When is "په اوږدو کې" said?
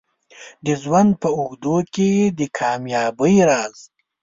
1.21-2.09